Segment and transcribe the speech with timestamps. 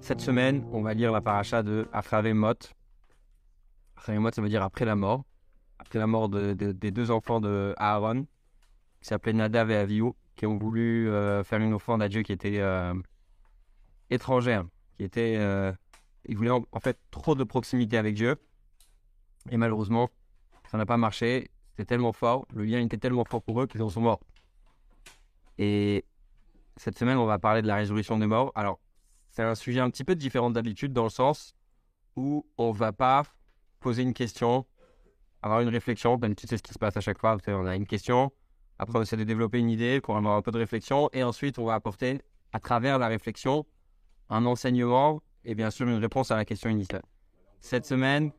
[0.00, 2.54] Cette semaine, on va lire la paracha de Achavemot.
[3.96, 5.24] Achavemot, ça veut dire après la mort.
[5.78, 8.24] Après la mort de- de- des deux enfants de Aaron,
[9.00, 12.32] qui s'appelaient Nadav et Avihu, qui ont voulu euh, faire une offrande à Dieu qui
[12.32, 12.94] était euh,
[14.10, 14.64] étrangère,
[14.96, 15.36] qui était.
[15.38, 15.72] euh,
[16.26, 18.36] ils voulaient en, en fait trop de proximité avec Dieu.
[19.50, 20.10] Et malheureusement,
[20.70, 21.50] ça n'a pas marché.
[21.70, 24.20] C'était tellement fort, le lien était tellement fort pour eux qu'ils en sont morts.
[25.58, 26.04] Et
[26.76, 28.52] cette semaine, on va parler de la résurrection des morts.
[28.54, 28.80] Alors,
[29.30, 31.54] c'est un sujet un petit peu différent d'habitude dans le sens
[32.16, 33.24] où on va pas
[33.80, 34.66] poser une question,
[35.42, 36.16] avoir une réflexion.
[36.16, 37.36] D'habitude, c'est ce qui se passe à chaque fois.
[37.48, 38.32] On a une question,
[38.78, 41.58] après on essaie de développer une idée pour avoir un peu de réflexion, et ensuite
[41.58, 42.20] on va apporter
[42.52, 43.66] à travers la réflexion
[44.30, 47.02] un enseignement et bien sûr une réponse à la question initiale.
[47.60, 48.32] Cette semaine,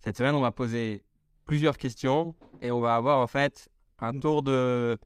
[0.00, 1.02] cette semaine, on va poser
[1.44, 3.68] plusieurs questions et on va avoir en fait
[3.98, 4.98] un tour de,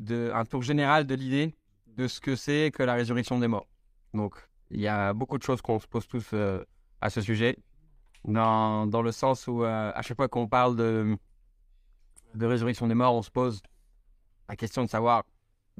[0.00, 1.54] de un tour général de l'idée
[1.86, 3.68] de ce que c'est que la résurrection des morts.
[4.14, 4.34] Donc,
[4.70, 6.64] il y a beaucoup de choses qu'on se pose tous euh,
[7.00, 7.58] à ce sujet,
[8.24, 11.16] dans, dans le sens où euh, à chaque fois qu'on parle de,
[12.34, 13.62] de résurrection des morts, on se pose
[14.48, 15.24] la question de savoir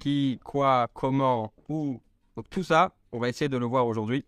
[0.01, 2.01] qui, quoi, comment, où.
[2.37, 4.25] Donc tout ça, on va essayer de le voir aujourd'hui.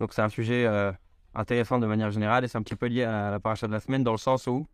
[0.00, 0.92] Donc c'est un sujet euh,
[1.34, 3.80] intéressant de manière générale et c'est un petit peu lié à la paracha de la
[3.80, 4.66] semaine dans le sens où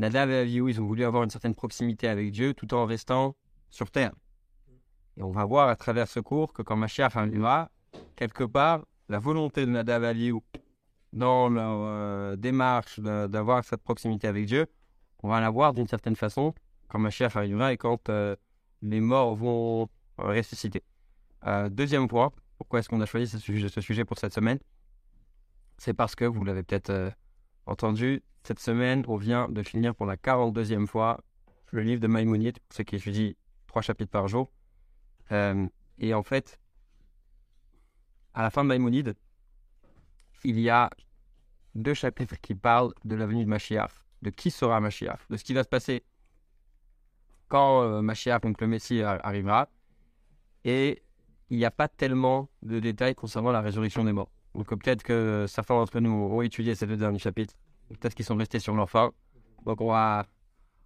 [0.00, 3.36] Nadav et Avihu, ils ont voulu avoir une certaine proximité avec Dieu tout en restant
[3.68, 4.12] sur terre.
[5.18, 7.70] Et on va voir à travers ce cours que quand Mashiach arrivera,
[8.16, 10.40] quelque part, la volonté de Nadav et Avihu
[11.12, 14.68] dans leur euh, démarche d'avoir cette proximité avec Dieu,
[15.22, 16.54] on va la voir d'une certaine façon
[16.88, 18.34] quand Mashiach arrivera et quand euh,
[18.80, 20.82] les morts vont ressusciter.
[21.46, 24.60] Euh, deuxième point, pourquoi est-ce qu'on a choisi ce sujet, pour cette semaine?
[25.76, 27.12] C'est parce que, vous l'avez peut-être
[27.70, 31.20] entendu, cette semaine, on vient de finir pour la 42e fois
[31.72, 33.32] le livre de Maïmonide, pour ceux qui étudient
[33.66, 34.50] trois chapitres par jour.
[35.32, 35.66] Euh,
[35.98, 36.58] et en fait,
[38.34, 39.14] à la fin de Maïmonide,
[40.44, 40.90] il y a
[41.74, 43.90] deux chapitres qui parlent de la venue de Mashiach,
[44.22, 46.02] de qui sera Mashiach, de ce qui va se passer
[47.48, 49.68] quand euh, Mashiach, donc le Messie, ar- arrivera.
[50.64, 51.02] Et
[51.50, 54.30] il n'y a pas tellement de détails concernant la résurrection des morts.
[54.54, 57.54] Donc euh, peut-être que certains d'entre nous ont étudié ces deux derniers chapitres,
[57.88, 59.12] peut-être qu'ils sont restés sur leur fin.
[59.64, 60.26] Donc on va,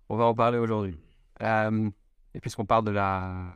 [0.08, 0.98] on va en parler aujourd'hui.
[1.42, 1.90] Euh,
[2.34, 3.52] et puisqu'on parle de, la,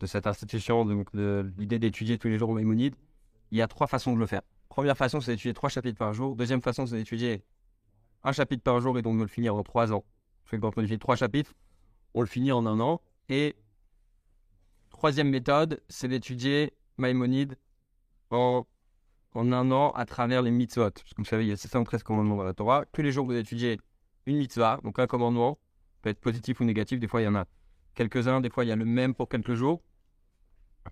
[0.00, 2.94] de cette institution, donc de l'idée d'étudier tous les jours Maïmonide,
[3.50, 4.42] il y a trois façons de le faire.
[4.68, 6.36] Première façon, c'est d'étudier trois chapitres par jour.
[6.36, 7.44] Deuxième façon, c'est d'étudier
[8.24, 10.04] un chapitre par jour et donc de le finir en trois ans.
[10.50, 11.54] Que quand on étudie trois chapitres,
[12.14, 13.00] on le finit en un an.
[13.28, 13.56] Et
[14.90, 17.56] troisième méthode, c'est d'étudier Maïmonide
[18.30, 18.66] en,
[19.34, 20.90] en un an à travers les mitzvot.
[20.90, 22.84] Parce que vous savez, il y a 713 commandements dans la Torah.
[22.92, 23.78] Tous les jours, vous étudiez
[24.26, 25.58] une mitzvah, donc un commandement,
[26.02, 27.00] peut être positif ou négatif.
[27.00, 27.46] Des fois, il y en a
[27.94, 28.40] quelques-uns.
[28.40, 29.82] Des fois, il y a le même pour quelques jours.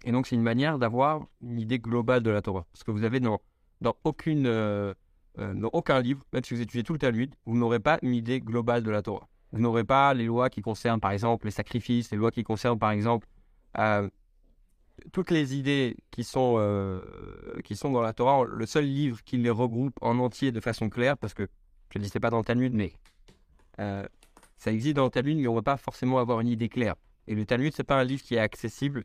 [0.05, 2.67] Et donc, c'est une manière d'avoir une idée globale de la Torah.
[2.73, 3.41] Parce que vous avez dans,
[3.81, 4.95] dans, aucune, euh,
[5.39, 8.15] euh, dans aucun livre, même si vous étudiez tout le Talmud, vous n'aurez pas une
[8.15, 9.29] idée globale de la Torah.
[9.53, 12.79] Vous n'aurez pas les lois qui concernent, par exemple, les sacrifices, les lois qui concernent,
[12.79, 13.27] par exemple,
[13.79, 14.09] euh,
[15.13, 17.01] toutes les idées qui sont, euh,
[17.65, 18.45] qui sont dans la Torah.
[18.45, 21.49] Le seul livre qui les regroupe en entier de façon claire, parce que
[21.93, 22.93] je ne dis pas dans le Talmud, mais
[23.81, 24.07] euh,
[24.57, 26.95] ça existe dans le Talmud, mais on ne va pas forcément avoir une idée claire.
[27.27, 29.05] Et le Talmud, c'est pas un livre qui est accessible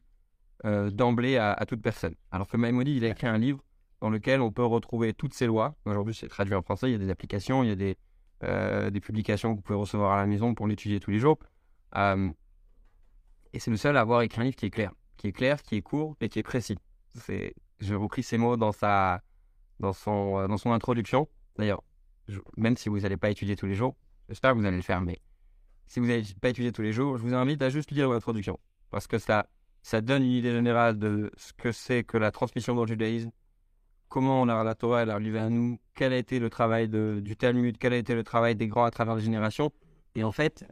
[0.66, 2.16] euh, d'emblée à, toute personne.
[2.31, 3.63] Alors que Maïmonide, il a écrit un livre
[4.01, 5.75] dans lequel on peut retrouver toutes ces lois.
[5.85, 7.97] Aujourd'hui, c'est traduit en français, il y a des applications, il y a des,
[8.91, 11.39] des publications que vous pouvez recevoir à la maison pour l'étudier tous les jours.
[13.56, 14.91] Et c'est le seul à avoir écrit un livre qui est clair,
[15.25, 16.78] qui est clair, qui est court et qui est précis.
[17.16, 19.22] C'est, je repris ces mots dans sa,
[19.80, 21.28] dans son, euh, dans son introduction.
[21.58, 21.84] D'ailleurs,
[22.58, 23.96] même si vous n'allez pas étudier tous les jours,
[24.30, 25.19] j'espère que vous allez le faire, mais
[25.88, 28.59] si vous n'allez pas étudier tous les jours, je vous invite à juste lire l'introduction
[28.91, 29.47] parce que ça,
[29.81, 33.31] ça donne une idée générale de ce que c'est que la transmission dans le judaïsme,
[34.09, 37.36] comment la, la Torah est arrivée à nous, quel a été le travail de- du
[37.36, 39.72] Talmud, quel a été le travail des grands à travers les générations.
[40.13, 40.66] Et en fait,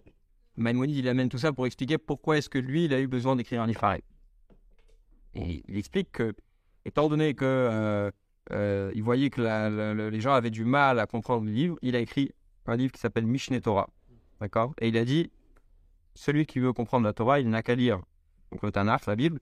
[0.57, 3.35] Maïmonide, il amène tout ça pour expliquer pourquoi est-ce que lui, il a eu besoin
[3.35, 4.03] d'écrire un livre pareil.
[5.35, 6.35] Il explique que,
[6.85, 8.11] étant donné que euh,
[8.51, 9.41] euh, il voyait que
[10.09, 12.31] les gens avaient du mal à comprendre le livre, il a écrit
[12.65, 13.89] un livre qui s'appelle Mishneh Torah.
[14.39, 14.73] D'accord?
[14.79, 15.31] Et il a dit
[16.15, 18.01] celui qui veut comprendre la Torah, il n'a qu'à lire
[18.61, 19.39] le Tanakh, la Bible,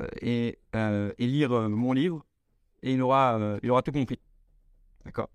[0.00, 2.24] euh, et, lire mon livre,
[2.82, 4.18] et il aura, il aura tout compris.
[5.04, 5.30] D'accord?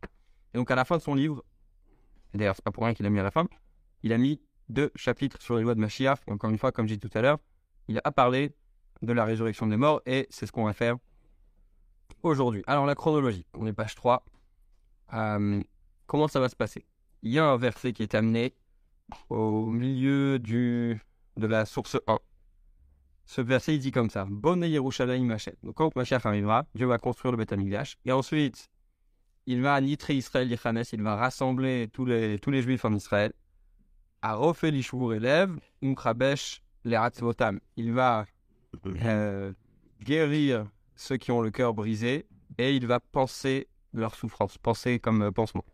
[0.54, 1.44] Et donc à la fin de son livre,
[2.34, 3.48] d'ailleurs c'est pas pour rien qu'il a mis à la fin,
[4.04, 6.20] il a mis deux chapitres sur les lois de Mashiach.
[6.28, 7.40] Encore une fois, comme j'ai dit tout à l'heure,
[7.88, 8.54] il a parlé
[9.02, 10.98] de la résurrection des morts, et c'est ce qu'on va faire
[12.24, 12.64] aujourd'hui.
[12.68, 14.24] Alors la chronologie, on est page 3.
[15.14, 15.62] Euh,
[16.08, 16.86] comment ça va se passer?
[17.24, 18.54] Il y a un verset qui est amené
[19.30, 21.00] au milieu du,
[21.38, 22.18] de la source 1.
[23.26, 25.56] ce verset, il dit comme ça Bonne Yerushalayim Hachem.
[25.64, 27.98] Donc, quand Mashiach arrivera, Dieu va construire le Beth Amikdash.
[28.06, 28.70] Et ensuite,
[29.46, 30.50] il va nitrer Israël
[30.94, 33.34] il va rassembler tous les, tous les juifs en Israël.
[34.22, 38.26] À Rofe Lishvur élève, Umkrabesh Il va
[38.86, 39.54] euh,
[40.02, 40.66] guérir
[40.96, 42.26] ceux qui ont le cœur brisé
[42.58, 45.66] et il va penser leur souffrance, penser comme euh, pansement.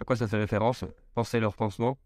[0.00, 1.98] À quoi ça fait référence Penser leur pansement?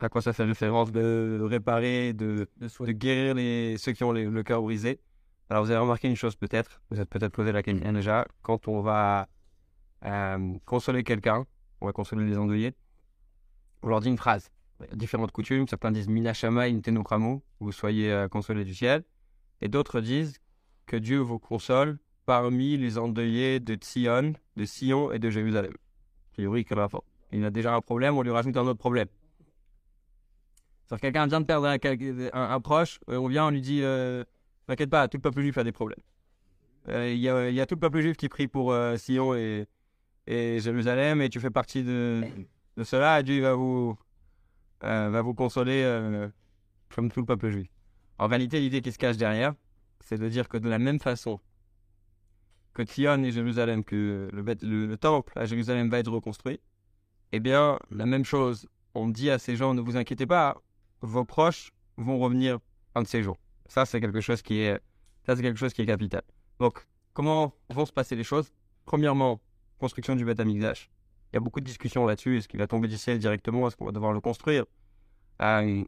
[0.00, 4.42] À quoi ça fait référence de réparer, de, de, guérir les, ceux qui ont le
[4.42, 4.98] cœur brisé?
[5.50, 8.68] Alors vous avez remarqué une chose peut-être, vous êtes peut-être posé la question déjà, quand
[8.68, 9.28] on va
[10.04, 11.44] euh, consoler quelqu'un,
[11.80, 12.72] on va consoler les endeuillés,
[13.82, 14.48] on leur dit une phrase.
[14.92, 19.04] Différentes coutumes, certains disent Minashama Intenokramu, vous soyez euh, consolés du ciel,
[19.60, 20.40] et d'autres disent
[20.86, 25.72] que Dieu vous console parmi les endeuillés de Sion, de Sion et de Jérusalem.
[25.72, 26.66] A priori,
[27.32, 29.08] il a déjà un problème, on lui rajoute un autre problème
[30.98, 31.66] quelqu'un vient de perdre
[32.32, 34.24] un, proche, euh, on vient, on lui dit euh,
[34.66, 36.00] T'inquiète pas, tout le peuple juif a des problèmes.
[36.88, 39.66] Euh, il y, a, tout le peuple juif qui prie pour Sion et,
[40.26, 42.22] Jérusalem, et tu fais partie de,
[42.82, 43.96] cela, et Dieu va vous,
[44.82, 45.82] va vous consoler
[46.94, 47.68] comme tout le peuple juif.
[48.18, 49.54] En réalité, l'idée qui se cache derrière,
[50.00, 51.40] c'est de dire que de la même façon
[52.72, 54.42] que Sion et Jérusalem, que le,
[54.88, 56.60] le temple à Jérusalem va être reconstruit,
[57.32, 60.60] eh bien, la même chose, on dit à ces gens, ne vous inquiétez pas,
[61.00, 62.58] vos proches vont revenir
[62.94, 63.38] un de ces jours.
[63.66, 64.80] Ça, c'est quelque chose qui est,
[65.24, 66.22] ça, c'est quelque chose qui est capital.
[66.58, 68.52] Donc, comment vont se passer les choses?
[68.84, 69.40] Premièrement,
[69.78, 70.90] construction du Beth Amikdash.
[71.32, 72.38] Il y a beaucoup de discussions là-dessus.
[72.38, 73.66] Est-ce qu'il va tomber du ciel directement?
[73.68, 74.64] Est-ce qu'on va devoir le construire?
[75.42, 75.84] Euh,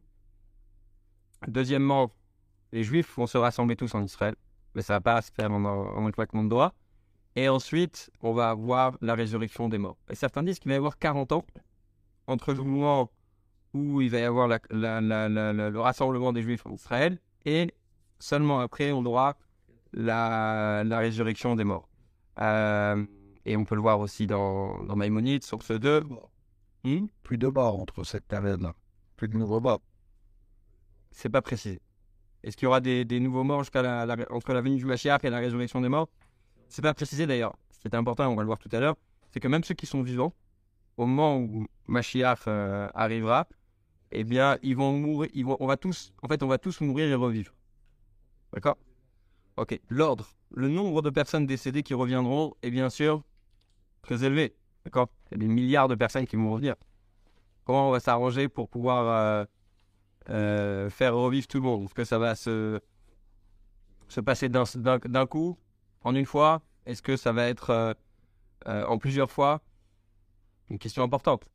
[1.47, 2.11] Deuxièmement,
[2.71, 4.35] les Juifs vont se rassembler tous en Israël.
[4.75, 6.73] Mais ça va pas se faire en, en un claquement de doigts.
[7.35, 9.97] Et ensuite, on va avoir la résurrection des morts.
[10.09, 11.45] Et certains disent qu'il va y avoir 40 ans
[12.27, 13.11] entre le moment
[13.73, 17.73] où il va y avoir le rassemblement des Juifs en Israël, et
[18.19, 19.35] seulement après, on aura
[19.93, 21.89] la, résurrection des morts.
[22.39, 23.03] Euh,
[23.45, 26.03] et on peut le voir aussi dans, dans Maïmonide, sur ce deux.
[26.83, 27.07] Hmm?
[27.23, 28.73] Plus de morts entre cette période-là.
[29.15, 29.81] Plus de nouveaux morts.
[31.11, 31.79] C'est pas précisé.
[32.43, 35.29] Est-ce qu'il y aura des, nouveaux morts jusqu'à la, entre la venue du Mashiach et
[35.29, 36.09] la résurrection des morts?
[36.67, 37.55] C'est pas précisé d'ailleurs.
[37.71, 38.95] Ce qui est important, on va le voir tout à l'heure,
[39.31, 40.33] c'est que même ceux qui sont vivants,
[40.97, 43.47] au moment où Mashiach euh, arrivera,
[44.11, 46.81] eh bien, ils vont mourir, ils vont, on va tous, en fait, on va tous
[46.81, 47.53] mourir et revivre.
[48.53, 48.77] D'accord?
[49.57, 49.79] Ok.
[49.89, 53.23] L'ordre, le nombre de personnes décédées qui reviendront est bien sûr
[54.03, 54.55] très élevé.
[54.85, 55.09] D'accord?
[55.31, 56.75] Il y a des milliards de personnes qui vont revenir.
[57.65, 59.45] Comment on va s'arranger pour pouvoir euh,
[60.29, 61.85] euh, faire revivre tout le monde?
[61.85, 62.79] Est-ce que ça va se,
[64.09, 65.57] se passer d'un coup,
[66.01, 66.61] en une fois?
[66.85, 67.95] Est-ce que ça va être
[68.67, 69.61] euh, en plusieurs fois?
[70.69, 71.49] Une question importante.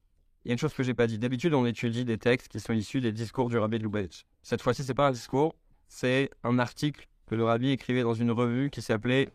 [0.44, 1.18] Il y a une chose que j'ai pas dit.
[1.18, 4.24] D'habitude, on étudie des textes qui sont issus des discours du rabbi de Lubavitch.
[4.42, 5.54] Cette fois-ci, c'est pas un discours,
[5.88, 9.28] c'est un article que le rabbi écrivait dans une revue qui s'appelait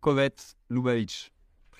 [0.00, 0.34] Kovet
[0.70, 1.30] Lubavitch.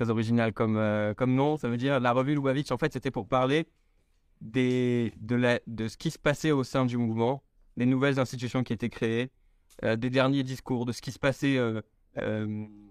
[0.00, 1.58] Très original comme, euh, comme nom.
[1.58, 2.70] Ça veut dire la revue Lubavitch.
[2.70, 3.66] En fait, c'était pour parler
[4.40, 7.42] des, de, de ce qui se passait au sein du mouvement,
[7.76, 9.30] des nouvelles institutions qui étaient créées,
[9.84, 11.58] euh, des derniers discours, de ce qui se passait.
[11.58, 11.82] Euh,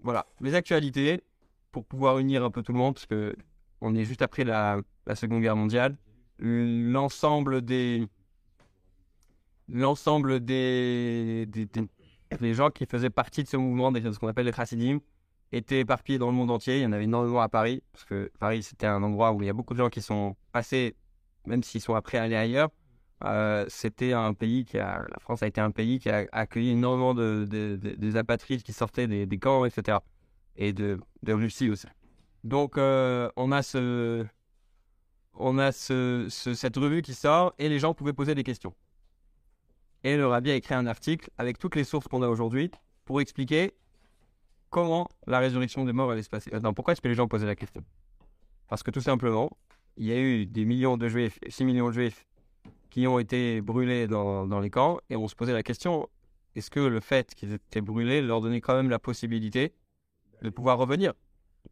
[0.04, 1.24] voilà, les actualités
[1.72, 3.36] pour pouvoir unir un peu tout le monde, parce que
[3.82, 4.80] on est juste après la,
[5.16, 5.98] Seconde Guerre mondiale.
[6.38, 8.08] L'ensemble des
[9.68, 14.54] l'ensemble des, des, gens qui faisaient partie de ce mouvement, de ce qu'on appelle les
[14.54, 15.00] Chassidim,
[15.51, 16.77] étaient éparpillés dans le monde entier.
[16.77, 19.46] Il y en avait énormément à Paris, parce que Paris, c'était un endroit où il
[19.46, 20.96] y a beaucoup de gens qui sont passés,
[21.46, 22.70] même s'ils sont après allés ailleurs.
[23.25, 26.70] Euh, c'était un pays qui a, la France a été un pays qui a accueilli
[26.70, 29.98] énormément de, des apatrides qui sortaient des, camps, etc.
[30.56, 31.88] Et de, de Russie aussi.
[32.44, 34.25] Donc, euh, on a, ce,
[35.34, 38.74] on a ce, cette revue qui sort et les gens pouvaient poser des questions.
[40.03, 42.72] Et le rabbi a écrit un article avec toutes les sources qu'on a aujourd'hui
[43.03, 43.74] pour expliquer
[44.70, 46.52] comment la résurrection des morts allait se passer.
[46.76, 47.84] Pourquoi est-ce que les gens posaient la question?
[48.68, 49.50] Parce que tout simplement,
[49.98, 52.26] il y a eu des millions de juifs, 6 millions de juifs
[52.90, 56.08] qui ont été brûlés dans, dans les camps et on se posait la question
[56.56, 59.74] est-ce que le fait qu'ils étaient brûlés leur donnait quand même la possibilité
[60.42, 61.14] de pouvoir revenir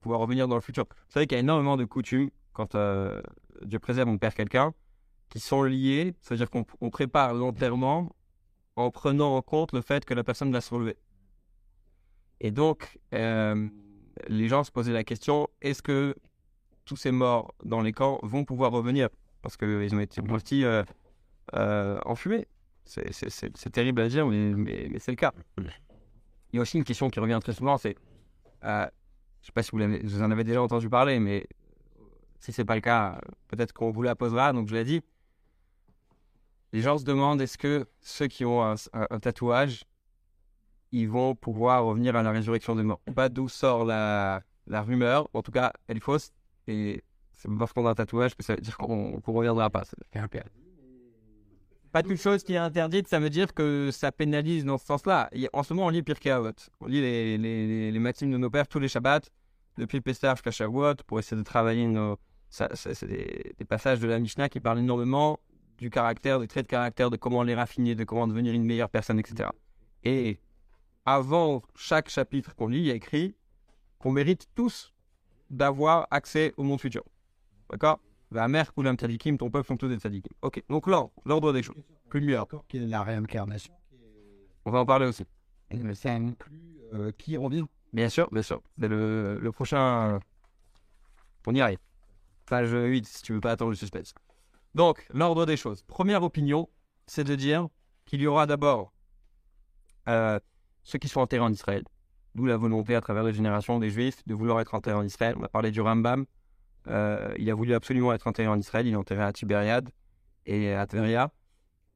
[0.02, 0.86] pouvoir revenir dans le futur?
[0.90, 3.22] Vous savez qu'il y a énormément de coutumes quand euh,
[3.64, 4.74] Dieu préserve, on perd quelqu'un,
[5.30, 8.16] qui sont liées, c'est-à-dire qu'on prépare l'enterrement
[8.76, 10.98] en prenant en compte le fait que la personne va se relever.
[12.40, 13.68] Et donc, euh,
[14.28, 16.16] les gens se posaient la question, est-ce que
[16.86, 19.10] tous ces morts dans les camps vont pouvoir revenir?
[19.42, 20.84] Parce qu'ils ont été partis euh,
[21.56, 22.48] euh, en fumée.
[22.86, 25.34] C'est terrible à dire, mais, mais, mais c'est le cas.
[25.58, 27.96] Il y a aussi une question qui revient très souvent, c'est
[28.64, 31.48] je sais pas si vous, vous, en avez déjà entendu parler, mais
[32.40, 34.52] si c'est pas le cas, peut-être qu'on vous la posera.
[34.54, 35.02] Donc je l'ai dit.
[36.74, 39.84] les gens se demandent est-ce que ceux qui ont un, un- un tatouage,
[40.92, 43.02] ils vont pouvoir revenir à la résurrection des morts.
[43.16, 46.32] Pas d'où sort la, rumeur, en tout cas, elle est fausse,
[46.68, 47.04] et
[47.34, 49.84] c'est parce qu'on a un tatouage que ça veut dire qu'on qu'on reviendra pas.
[51.92, 55.30] Pas toute chose qui est interdite, ça veut dire que ça pénalise dans ce sens-là.
[55.54, 56.52] En ce moment, on lit Pirkei Avot.
[56.82, 57.38] On lit les,
[57.92, 59.22] les, maximes de nos pères tous les Shabbats,
[59.78, 62.18] depuis Pessah jusqu'à Shavuot, pour essayer de travailler nos...
[62.50, 65.40] c'est des, des passages de la Mishnah qui parlent énormément
[65.78, 68.90] du caractère, des traits de caractère, de comment les raffiner, de comment devenir une meilleure
[68.90, 69.50] personne, etc.
[70.04, 70.40] Et
[71.08, 73.34] avant chaque chapitre qu'on lit, il y a écrit
[73.98, 74.94] qu'on mérite tous
[75.50, 77.04] d'avoir accès au monde futur.
[77.72, 78.02] D'accord?
[78.30, 80.34] Va mère Koulam Tzadikim, ton peuple sont tous des Tzadikim.
[80.42, 81.82] Ok, donc là, l'ordre des choses.
[82.10, 82.38] Plus mieux.
[82.38, 83.74] Encore qu'il y ait la réincarnation?
[84.66, 85.24] On va en parler aussi.
[85.72, 88.62] Mais ça inclut euh, qui revient Bien sûr, bien sûr.
[88.78, 90.20] C'est le, le prochain.
[91.48, 91.80] On y arrive.
[92.48, 94.14] Page 8, si tu veux pas attendre le suspense.
[94.76, 95.84] Donc, l'ordre des choses.
[95.84, 96.68] Première opinion,
[97.06, 97.70] c'est de dire
[98.06, 98.92] qu'il y aura d'abord
[100.10, 100.38] euh,
[100.88, 101.84] ceux qui sont enterrés en Israël.
[102.34, 105.36] D'où la volonté à travers les générations des Juifs de vouloir être enterrés en Israël.
[105.38, 106.26] On a parlé du Rambam.
[106.88, 108.88] Euh, il a voulu absolument être enterré en Israël.
[108.88, 109.90] Il est enterré à Tibériade
[110.46, 111.34] et à Tveria.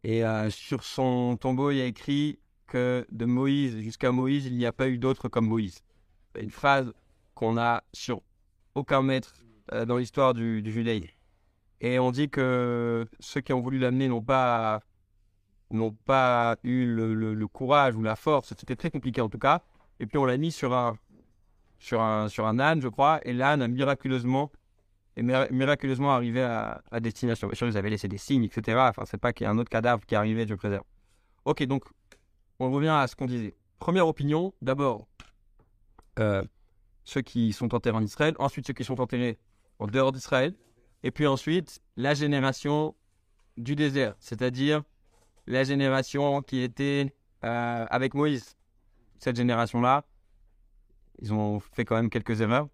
[0.03, 4.57] Et euh, sur son tombeau, il y a écrit que de Moïse jusqu'à Moïse, il
[4.57, 5.79] n'y a pas eu d'autre comme Moïse.
[6.37, 6.91] Une phrase
[7.33, 8.21] qu'on a sur
[8.75, 9.35] aucun maître
[9.71, 11.07] euh, dans l'histoire du, du judaïsme.
[11.79, 14.81] Et on dit que ceux qui ont voulu l'amener n'ont pas,
[15.73, 18.49] n'ont pas eu le, courage ou la force.
[18.49, 19.61] C'était très compliqué en tout cas.
[19.99, 20.97] Et puis on l'a mis sur un,
[21.79, 23.19] sur un, sur un âne, je crois.
[23.23, 24.51] Et l'âne a miraculeusement,
[25.17, 27.47] miraculeusement arrivé à, destination.
[27.47, 28.77] Bien sûr, ils avaient laissé des signes, etc.
[28.89, 30.83] Enfin, c'est pas qu'il y a un autre cadavre qui est arrivé, Dieu préserve.
[31.45, 31.85] Ok, donc
[32.59, 33.55] on revient à ce qu'on disait.
[33.79, 35.07] Première opinion, d'abord,
[36.19, 36.43] euh,
[37.03, 39.39] ceux qui sont enterrés en Israël, ensuite ceux qui sont enterrés
[39.79, 40.53] en dehors d'Israël,
[41.03, 42.95] et puis ensuite la génération
[43.57, 44.83] du désert, c'est-à-dire
[45.47, 48.55] la génération qui était euh, avec Moïse.
[49.19, 50.05] Cette génération-là,
[51.21, 52.67] ils ont fait quand même quelques erreurs.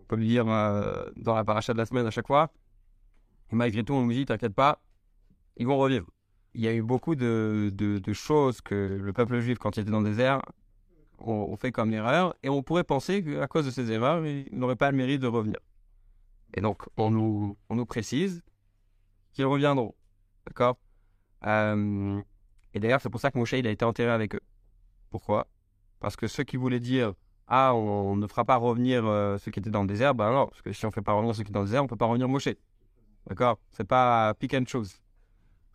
[0.00, 2.52] On peut le lire euh, dans la paracha de la semaine à chaque fois.
[3.52, 4.82] Et malgré tout, on nous dit, t'inquiète pas,
[5.56, 6.06] ils vont revivre.
[6.54, 10.00] Il y a eu beaucoup de, choses que le peuple juif, quand il était dans
[10.00, 10.40] le désert,
[11.18, 12.34] ont, ont fait comme erreur.
[12.42, 15.26] Et on pourrait penser qu'à cause de ces erreurs, ils n'auraient pas le mérite de
[15.26, 15.58] revenir.
[16.54, 18.42] Et donc, on nous précise
[19.32, 19.94] qu'ils reviendront.
[20.46, 20.78] D'accord?
[21.44, 22.20] Euh,
[22.74, 24.40] Et d'ailleurs, c'est pour ça que Moshe, a été enterré avec eux.
[25.10, 25.46] Pourquoi?
[26.00, 27.14] Parce que ceux qui voulaient dire
[27.46, 30.46] Ah, on, ne fera pas revenir euh, ceux qui étaient dans le désert, ben non,
[30.48, 31.84] parce que si on ne fait pas revenir ceux qui étaient dans le désert, on
[31.84, 32.48] ne peut pas revenir Moshe.
[33.28, 33.58] D'accord?
[33.72, 35.00] C'est pas pick and choose.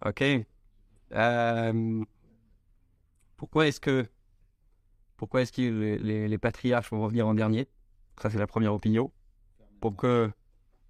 [0.06, 0.24] Ok?
[1.13, 2.03] Euh,
[3.38, 4.08] Pourquoi est-ce que
[5.18, 7.68] pourquoi est-ce que les- les patriarches vont revenir en dernier?
[8.20, 9.12] Ça, c'est la première opinion.
[9.80, 10.32] Pour que.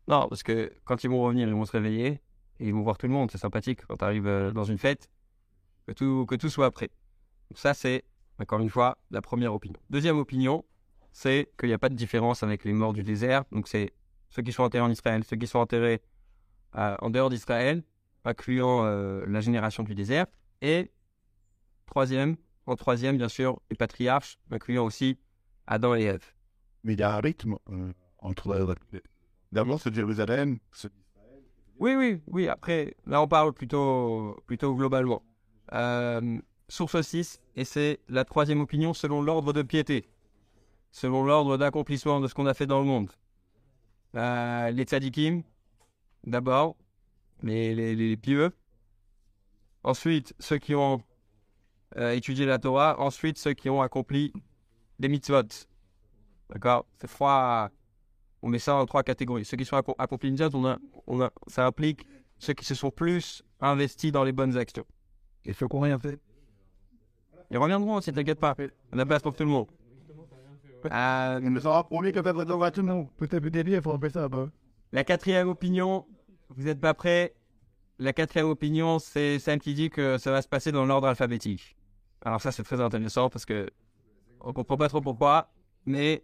[0.08, 2.22] Non, parce que quand ils vont revenir, ils vont se réveiller
[2.68, 3.32] ils vont voir tout le monde.
[3.32, 5.10] C'est sympathique quand tu arrives dans une fête,
[5.88, 6.90] que tout, que tout soit prêt.
[7.50, 8.04] Donc ça, c'est,
[8.40, 9.80] encore une fois, la première opinion.
[9.90, 10.64] Deuxième opinion,
[11.12, 13.44] c'est qu'il n'y a pas de différence avec les morts du désert.
[13.52, 13.94] Donc, c'est
[14.30, 16.02] ceux qui sont enterrés en Israël, ceux qui sont enterrés
[16.76, 17.84] euh, en dehors d'Israël,
[18.24, 20.28] incluant euh, la génération du désert.
[20.62, 20.92] Et
[21.86, 25.20] troisième, en troisième, bien sûr, les patriarches, incluant aussi
[25.68, 26.34] Adam et Ève.
[26.84, 28.76] Mais il y a un rythme euh, entre.
[29.52, 30.60] D'abord, c'est Jérusalem.
[31.82, 32.48] Oui, oui, oui.
[32.48, 35.24] Après, là, on parle plutôt, plutôt globalement.
[35.74, 36.38] Euh,
[36.70, 40.08] source 6, et c'est la troisième opinion selon l'ordre de piété,
[40.92, 43.10] selon l'ordre d'accomplissement de ce qu'on a fait dans le monde.
[44.16, 45.42] Euh, les tzadikim,
[46.24, 46.76] d'abord,
[47.42, 48.52] les, les, les pieux.
[49.84, 51.02] Ensuite, ceux qui ont
[51.98, 53.00] euh, étudié la Torah.
[53.00, 54.32] Ensuite, ceux qui ont accompli
[55.00, 55.42] des mitzvot.
[56.52, 56.86] D'accord?
[57.00, 57.72] C'est trois.
[58.42, 59.46] On met ça en trois catégories.
[59.46, 62.06] Ceux qui sont acco- accomplis mitzvot, on a, on a, ça implique
[62.40, 64.86] ceux qui se sont plus investis dans les bonnes actions.
[65.46, 66.20] Et ceux qui n'ont rien fait
[67.52, 68.56] Ils reviendront aussi, t'inquiète pas.
[68.92, 69.68] On a place pour tout le monde.
[70.92, 73.08] Euh, Il nous aura promis que peut-être va tout le monde.
[73.18, 74.30] Peut-être des il faut faire ça.
[74.92, 76.06] La quatrième opinion,
[76.50, 77.36] vous n'êtes pas prêts?
[78.00, 81.78] La quatrième opinion, c'est celle qui dit que ça va se passer dans l'ordre alphabétique.
[82.26, 83.70] Alors ça, c'est très intéressant parce que
[84.40, 85.52] on comprend pas trop pourquoi,
[85.86, 86.24] mais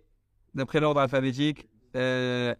[0.56, 2.56] d'après l'ordre alphabétique, euh,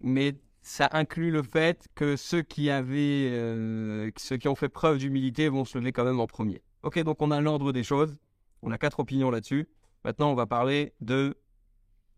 [0.00, 4.98] mais ça inclut le fait que ceux qui avaient, euh, ceux qui ont fait preuve
[4.98, 6.62] d'humilité vont se lever quand même en premier.
[6.82, 8.16] Ok, donc on a l'ordre des choses,
[8.62, 9.68] on a quatre opinions là-dessus.
[10.04, 11.36] Maintenant, on va parler de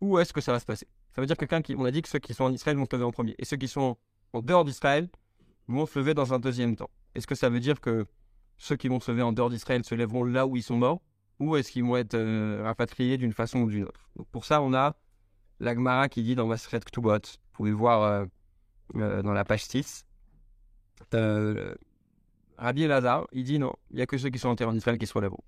[0.01, 0.87] où est-ce que ça va se passer.
[1.11, 2.85] Ça veut dire que qui- on a dit que ceux qui sont en Israël vont
[2.85, 3.35] se lever en premier.
[3.37, 3.97] Et ceux qui sont
[4.33, 5.07] en dehors d'Israël
[5.67, 6.89] vont se lever dans un deuxième temps.
[7.15, 8.05] Est-ce que ça veut dire que
[8.57, 11.01] ceux qui vont se lever en dehors d'Israël se lèveront là où ils sont morts?
[11.39, 14.09] Ou est-ce qu'ils vont être euh, rapatriés d'une façon ou d'une autre?
[14.15, 14.95] Donc Pour ça, on a
[15.59, 18.25] la Gemara qui dit dans Masret Ktubot, vous pouvez voir euh,
[18.95, 20.05] euh, dans la page 6,
[21.13, 21.75] euh,
[22.57, 24.97] Rabbi Elazar, il dit non, il n'y a que ceux qui sont enterrés en Israël
[24.97, 25.43] qui se relèveront.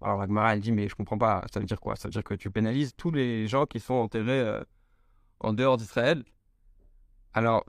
[0.00, 1.96] Alors Agmara, elle dit, mais je comprends pas, ça veut dire quoi?
[1.96, 4.60] Ça veut dire que tu pénalises tous les gens qui sont enterrés
[5.40, 6.24] en dehors d'Israël.
[7.34, 7.64] Alors,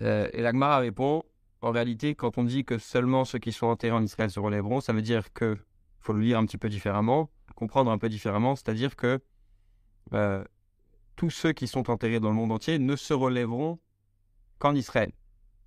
[0.00, 1.22] et l'Agmara répond,
[1.62, 4.80] en réalité, quand on dit que seulement ceux qui sont enterrés en Israël se relèveront,
[4.80, 5.56] ça veut dire que,
[6.00, 9.20] faut le lire un petit peu différemment, comprendre un peu différemment, c'est-à-dire que
[11.20, 13.78] tous ceux qui sont enterrés dans le monde entier ne se relèveront
[14.58, 15.12] qu'en Israël.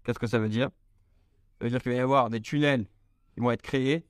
[0.03, 0.72] Qu'est-ce que ça veut dire?
[1.60, 2.88] Ça veut dire qu'il va y avoir des tunnels
[3.36, 4.03] qui vont être créés,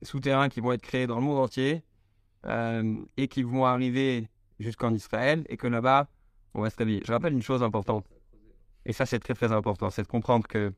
[0.00, 1.82] des souterrains qui vont être créés dans le monde entier,
[2.46, 4.28] euh, et qui vont arriver
[4.60, 6.08] jusqu'en Israël, et que là-bas,
[6.54, 7.02] on va se réveiller.
[7.04, 8.06] Je rappelle une chose importante,
[8.86, 10.72] et ça c'est très très important, c'est de comprendre que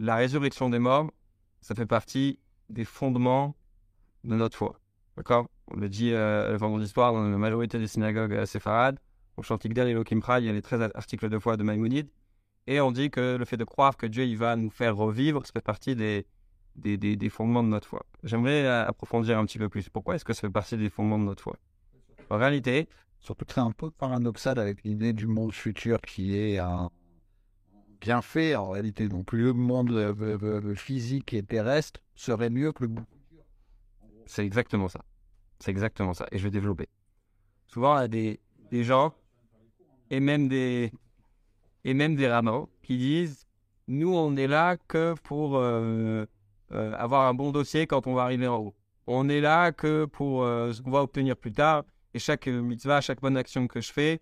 [0.00, 1.12] la résurrection des morts,
[1.60, 3.54] ça fait partie des fondements
[4.24, 4.80] de notre foi.
[5.16, 5.48] D'accord?
[5.70, 8.98] On le dit euh, le vendredi soir dans la majorité des synagogues euh, séfarades.
[9.36, 12.08] Au Chantikdel et l'Okimra, il y a les 13 articles de foi de Maïmonide.
[12.66, 15.46] Et on dit que le fait de croire que Dieu il va nous faire revivre,
[15.46, 16.26] ça fait partie des,
[16.76, 18.04] des, des, des fondements de notre foi.
[18.22, 19.88] J'aimerais euh, approfondir un petit peu plus.
[19.88, 21.56] Pourquoi est-ce que ça fait partie des fondements de notre foi?
[22.28, 22.88] En réalité,
[23.20, 26.90] Surtout que c'est un peu paradoxal avec l'idée du monde futur qui est un
[28.00, 29.08] bien fait en réalité.
[29.08, 33.04] Donc le monde euh, physique et terrestre serait mieux que le monde.
[34.24, 35.04] c'est exactement ça.
[35.60, 36.26] C'est exactement ça.
[36.32, 36.88] Et je vais développer.
[37.66, 38.36] Souvent, il y a
[38.70, 39.14] des, gens
[40.10, 40.90] et même des,
[41.84, 43.46] et même des rameaux qui disent
[43.86, 46.24] Nous, on est là que pour euh,
[46.72, 48.74] euh, avoir un bon dossier quand on va arriver en haut.
[49.06, 51.84] On est là que pour euh, ce qu'on va obtenir plus tard.
[52.14, 54.20] Et chaque mitzvah, chaque bonne action que je fais,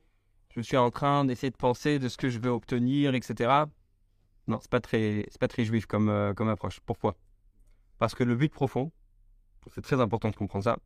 [0.55, 3.65] je suis en train d'essayer de penser de ce que je veux obtenir, etc.
[4.47, 6.81] Non, c'est pas pas très juif comme, comme approche.
[6.81, 7.17] Pourquoi?
[7.99, 8.93] Parce que le but profond,
[9.75, 10.79] c'est très important de comprendre ça,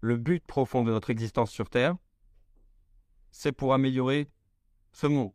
[0.00, 1.96] le but profond de notre existence sur Terre,
[3.30, 4.28] c'est pour améliorer
[4.92, 5.32] ce monde.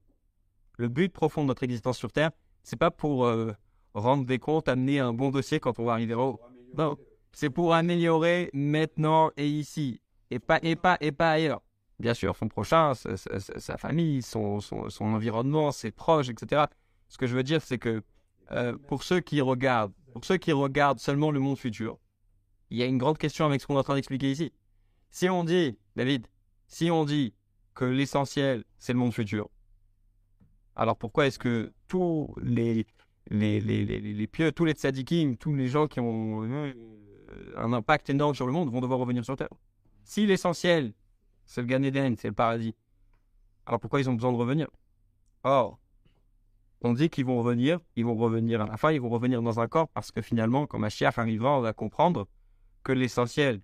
[0.77, 2.31] Le but profond de notre existence sur Terre,
[2.63, 3.53] c'est pas pour euh,
[3.93, 6.39] rendre des comptes, amener un bon dossier quand on va arriver haut.
[6.77, 6.97] Non,
[7.31, 11.61] c'est pour améliorer maintenant et ici, et pas, et pas, et pas ailleurs.
[11.99, 16.29] Bien sûr, son prochain, sa, sa- sa- sa famille, son, son, son environnement, ses proches,
[16.29, 16.63] etc.
[17.09, 18.01] Ce que je veux dire, c'est que
[18.51, 21.99] euh, pour ceux qui regardent, pour ceux qui regardent seulement le monde futur,
[22.71, 24.51] il y a une grande question avec ce qu'on est en train d'expliquer ici.
[25.09, 26.25] Si on dit, David,
[26.67, 27.33] si on dit
[27.75, 29.49] que l'essentiel, c'est le monde futur,
[30.77, 32.87] alors pourquoi est-ce que tous les,
[33.29, 36.73] les, les, les, les- pieux, tous les tzadikim, tous les gens qui ont euh,
[37.57, 39.49] un impact énorme sur le monde vont devoir revenir sur Terre?
[40.03, 40.93] Si l'essentiel,
[41.45, 41.83] c'est le Gan
[42.17, 42.73] c'est le paradis,
[43.65, 44.67] alors pourquoi ils ont besoin de revenir?
[45.43, 45.77] Or,
[46.83, 49.59] on dit qu'ils vont revenir, ils vont revenir à la fin, ils vont revenir dans
[49.59, 52.27] un corps parce que finalement, quand Mashiach arrivera, on va comprendre
[52.83, 53.61] que l'essentiel,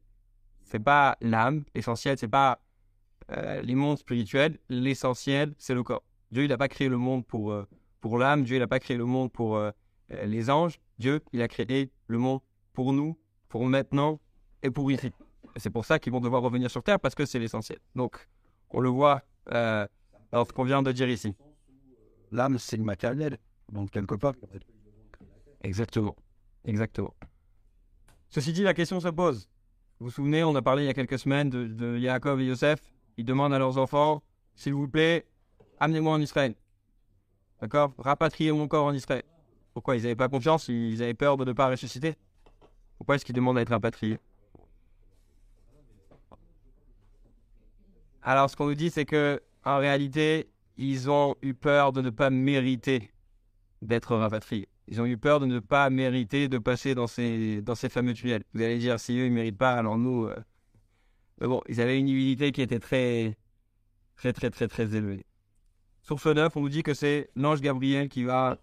[0.63, 2.59] c'est pas l'âme, l'essentiel, c'est pas
[3.31, 6.03] euh, les mondes spirituels, l'essentiel, c'est le corps.
[6.31, 7.65] Dieu, il n'a pas créé le monde pour, euh,
[7.99, 9.71] pour l'âme, Dieu, il n'a pas créé le monde pour euh,
[10.09, 12.41] les anges, Dieu, il a créé le monde
[12.73, 13.17] pour nous,
[13.49, 14.19] pour maintenant
[14.63, 15.11] et pour ici.
[15.55, 17.79] C'est pour ça qu'ils vont devoir revenir sur Terre parce que c'est l'essentiel.
[17.95, 18.27] Donc,
[18.69, 21.33] on le voit dans ce qu'on vient de dire ici.
[22.31, 23.37] L'âme, c'est le matériel.
[23.71, 24.33] Donc quelque part,
[25.61, 26.15] Exactement.
[26.65, 27.13] Exactement.
[28.29, 29.49] Ceci dit, la question se pose.
[29.99, 32.45] Vous vous souvenez, on a parlé il y a quelques semaines de, de Yaakov et
[32.45, 32.79] Yosef.
[33.17, 34.21] Ils demandent à leurs enfants,
[34.55, 35.25] s'il vous plaît,
[35.79, 36.55] amenez-moi en Israël.
[37.61, 37.93] D'accord?
[37.97, 39.23] Rapatriez mon corps en Israël.
[39.73, 39.95] Pourquoi?
[39.95, 42.15] Ils n'avaient pas confiance Ils avaient peur de ne pas ressusciter
[42.97, 44.19] Pourquoi est-ce qu'ils demandent à être rapatriés?
[48.21, 52.09] Alors, ce qu'on nous dit, c'est que en réalité, ils ont eu peur de ne
[52.09, 53.11] pas mériter
[53.81, 54.67] d'être rapatriés.
[54.87, 58.43] Ils ont eu peur de ne pas mériter de passer dans ces, fameux tunnels.
[58.53, 60.25] Vous allez dire, si eux, ils ne méritent pas, alors nous...
[60.25, 60.35] euh,
[61.41, 63.37] Mais bon, ils avaient une humilité qui était très,
[64.15, 65.25] très, très, très, très élevée.
[66.01, 68.59] Source 9, on nous dit que c'est l'ange Gabriel qui va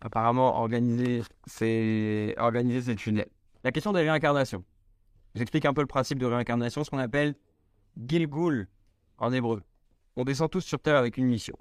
[0.00, 2.34] apparemment organiser ces,
[2.96, 3.28] tunnels.
[3.62, 4.64] La question de la réincarnation.
[5.34, 7.34] J'explique un peu le principe de réincarnation, ce qu'on appelle
[7.96, 8.68] Gilgul
[9.18, 9.62] en hébreu.
[10.16, 11.56] On descend tous sur Terre avec une mission.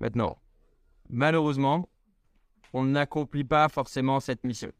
[0.00, 0.41] Maintenant,
[1.08, 1.88] malheureusement,
[2.72, 4.72] on n'accomplit pas forcément cette mission.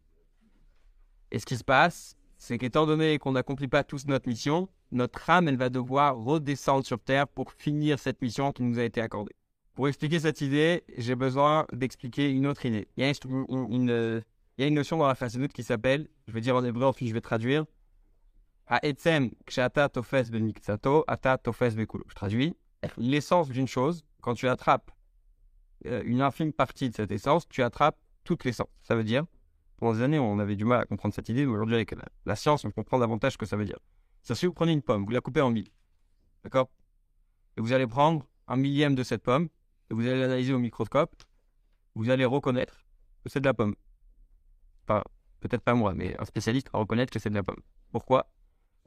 [1.31, 5.29] Et ce qui se passe, c'est qu'étant donné qu'on n'accomplit pas tous notre mission, notre
[5.31, 9.01] âme, elle va devoir redescendre sur Terre pour finir cette mission qui nous a été
[9.01, 9.35] accordée.
[9.75, 12.89] Pour expliquer cette idée, j'ai besoin d'expliquer une autre idée.
[12.97, 13.13] Il y a
[13.49, 14.23] une,
[14.59, 17.23] une- notion dans la Chassidut qui s'appelle, je vais dire en hébreu, ensuite je vais
[17.23, 17.65] traduire,
[21.39, 22.05] tofes b'kulo.
[22.09, 22.55] Je traduis,
[22.99, 24.91] l'essence d'une chose, quand tu attrapes
[25.85, 28.69] une infime partie de cette essence, tu attrapes toute l'essence.
[28.83, 29.25] Ça veut dire,
[29.77, 32.05] pendant des années, on avait du mal à comprendre cette idée, mais aujourd'hui, avec la,
[32.25, 33.79] la science, on comprend davantage ce que ça veut dire.
[34.23, 35.69] C'est si vous prenez une pomme, vous la coupez en mille,
[36.45, 36.71] d'accord?
[37.57, 39.49] Et vous allez prendre un millième de cette pomme,
[39.91, 41.15] et vous allez l'analyser au microscope,
[41.95, 42.87] vous allez reconnaître
[43.25, 43.75] que c'est de la pomme.
[44.85, 45.03] Enfin,
[45.41, 47.61] peut-être pas moi, mais un spécialiste va reconnaître que c'est de la pomme.
[47.91, 48.31] Pourquoi?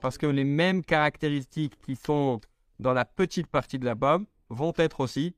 [0.01, 2.41] Parce que les mêmes caractéristiques qui sont
[2.79, 5.35] dans la petite partie de la pomme vont être aussi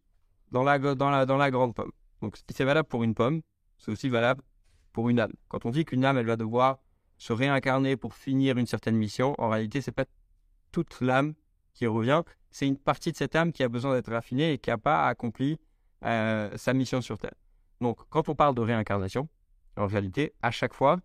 [0.52, 1.92] dans la, grande pomme.
[2.22, 3.42] Donc, c'est valable pour une pomme,
[3.78, 4.42] c'est aussi valable
[4.94, 5.34] pour une âme.
[5.50, 6.80] Quand on dit qu'une âme, elle va devoir
[7.18, 10.06] se réincarner pour finir une certaine mission, en réalité, c'est pas
[10.72, 11.34] toute l'âme
[11.74, 14.70] qui revient, c'est une partie de cette âme qui a besoin d'être raffinée et qui
[14.70, 15.60] n'a pas accompli
[16.04, 17.36] euh, sa mission sur Terre.
[17.82, 19.28] Donc, quand on parle de réincarnation,
[19.76, 21.00] en réalité, à chaque fois,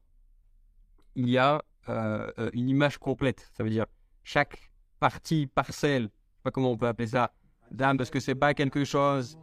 [1.15, 3.51] il y a euh, euh, une image complète.
[3.55, 3.87] Ça veut dire
[4.23, 7.33] chaque partie, parcelle, je sais pas comment on peut appeler ça,
[7.73, 9.39] d'âme, parce que c'est pas quelque chose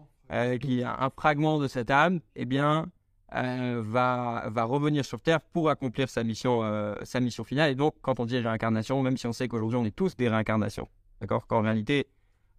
[0.61, 2.87] qui est un fragment de cette âme, eh bien,
[3.31, 6.61] va, va revenir sur Terre pour accomplir sa mission,
[7.03, 7.71] sa mission finale.
[7.71, 10.29] Et donc, quand on dit réincarnation, même si on sait qu'aujourd'hui on est tous des
[10.29, 10.87] réincarnations,
[11.19, 11.47] d'accord?
[11.47, 12.07] Qu'en réalité,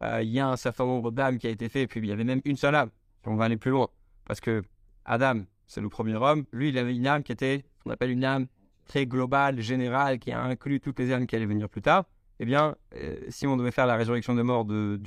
[0.02, 2.12] il y a un certain nombre d'âmes qui a été fait, et puis il y
[2.12, 2.90] avait même une seule âme.
[3.24, 3.88] On va aller plus loin.
[4.26, 4.62] Parce que
[5.04, 8.24] Adam, c'est le premier homme, lui, il avait une âme qui était, on appelle une
[8.24, 8.46] âme
[8.87, 12.06] très globale, générale, qui a inclus toutes les âmes qui allaient venir plus tard.
[12.40, 14.98] Eh bien, euh, si on devait faire la résurrection des morts de,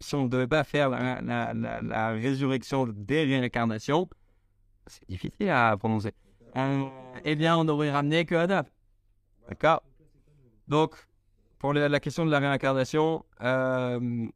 [0.00, 4.08] si on ne devait pas faire la, résurrection des réincarnations,
[4.86, 6.12] c'est difficile à prononcer.
[6.56, 6.84] Euh,
[7.24, 8.62] eh bien, on n'aurait ramené que Adam.
[9.48, 9.82] D'accord?
[10.68, 10.94] Donc,
[11.58, 14.26] pour la, question de la réincarnation, euh,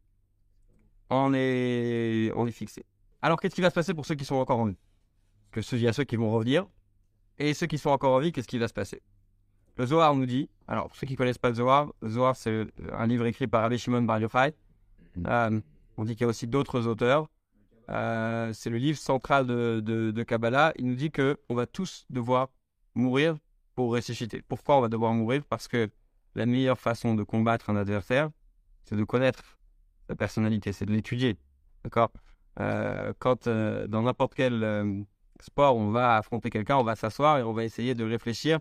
[1.08, 2.84] on, est, on est fixé.
[3.22, 4.78] Alors, qu'est-ce qui va se passer pour ceux qui sont encore en vie?
[5.50, 6.66] Que il y a ceux qui vont revenir.
[7.38, 9.02] Et ceux qui sont encore en vie, qu'est-ce qui va se passer?
[9.76, 12.36] Le Zohar nous dit, alors pour ceux qui ne connaissent pas le Zohar, le Zohar
[12.36, 14.54] c'est un livre écrit par Rabbi Shimon Bar Yochai.
[15.26, 15.60] Euh,
[15.96, 17.28] on dit qu'il y a aussi d'autres auteurs.
[17.90, 20.72] Euh, c'est le livre central de, de, Kabbalah.
[20.76, 22.48] Il nous dit que on va tous devoir
[22.94, 23.36] mourir
[23.74, 24.42] pour ressusciter.
[24.42, 25.42] Pourquoi on va devoir mourir?
[25.48, 25.90] Parce que
[26.34, 28.30] la meilleure façon de combattre un adversaire,
[28.84, 29.58] c'est de connaître
[30.08, 31.36] sa personnalité, c'est de l'étudier.
[31.82, 32.10] D'accord?
[32.60, 35.04] Euh, quand dans n'importe quel
[35.40, 38.60] sport on va affronter quelqu'un, on va s'asseoir et on va essayer de réfléchir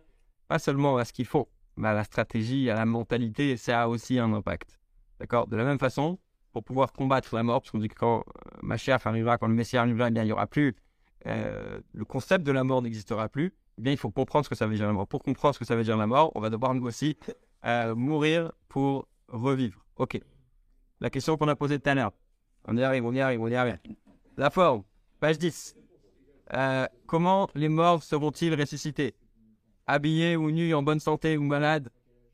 [0.50, 3.84] pas seulement à ce qu'il faut, mais à la stratégie, à la mentalité, et ça
[3.84, 4.80] a aussi un impact.
[5.20, 5.48] D'accord?
[5.48, 6.18] De la même façon,
[6.52, 8.24] pour pouvoir combattre la mort, parce qu'on dit que quand
[8.62, 10.76] ma chère arrivera, quand le Messie arrivera, eh bien, il n'y aura plus,
[11.26, 14.68] le concept de la mort n'existera plus, eh bien, il faut comprendre ce que ça
[14.68, 15.08] veut dire la mort.
[15.08, 17.18] Pour comprendre ce que ça veut dire la mort, on va devoir nous aussi
[17.96, 19.80] mourir pour revivre.
[19.98, 20.20] Ok.
[21.02, 22.12] La question qu'on a posée tout à.
[22.66, 23.78] On y arrive, on y arrive, on y arrive.
[24.38, 24.84] La forme,
[25.20, 25.76] page 10.
[26.54, 29.16] Euh, comment les morts seront-ils ressuscités?
[29.88, 31.90] Habillés ou nus, en bonne santé ou malades?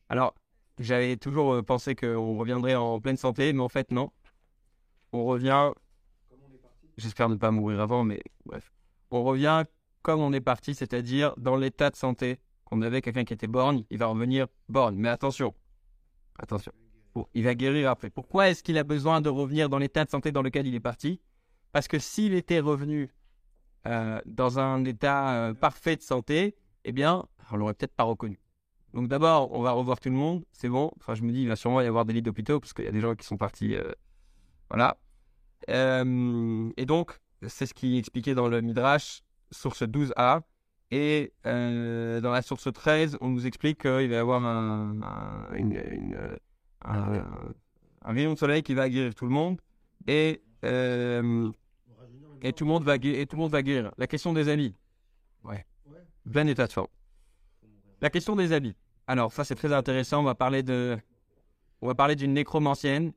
[0.10, 0.34] Alors,
[0.80, 4.12] j'avais toujours euh, pensé qu'on reviendrait en pleine santé, mais en fait, non.
[5.14, 5.72] On revient.
[6.98, 8.72] J'espère ne pas mourir avant, mais bref.
[9.12, 9.64] On revient
[10.02, 13.84] comme on est parti, c'est-à-dire dans l'état de santé qu'on avait quelqu'un qui était borgne,
[13.90, 14.96] il va revenir borgne.
[14.98, 15.54] Mais attention,
[16.38, 16.72] attention
[17.34, 18.10] il va guérir après.
[18.10, 20.80] Pourquoi est-ce qu'il a besoin de revenir dans l'état de santé dans lequel il est
[20.80, 21.22] parti?
[21.72, 23.10] Parce que s'il était revenu
[23.88, 28.40] euh, dans un état euh, parfait de santé, eh bien, on l'aurait peut-être pas reconnu.
[28.96, 30.90] Donc d'abord, on va revoir tout le monde, c'est bon.
[30.98, 32.88] Enfin, je me dis, il va sûrement y avoir des lits d'hôpitaux parce qu'il y
[32.88, 33.76] a des gens qui sont partis.
[33.76, 33.92] Euh,
[34.70, 34.98] voilà.
[35.68, 40.42] et donc, c'est ce qui est expliqué dans le Midrash, source 12a.
[40.92, 44.42] Et dans la source 13, on nous explique qu'il va y avoir
[45.54, 46.38] une
[46.86, 47.26] un,
[48.14, 49.60] rayon de soleil qui va guérir tout le monde
[50.08, 51.52] et, euh,
[52.42, 53.92] et, tout, le monde va guérir, et tout le monde va guérir.
[53.98, 54.74] La question des amis.
[55.44, 55.66] Ouais.
[56.32, 56.88] Plein état de forme.
[58.02, 58.76] La question des habits.
[59.08, 60.22] Alors, ça, c'est très intéressant.
[60.22, 60.98] On va parler de.
[61.82, 63.14] On va parler d'une nécromancienne.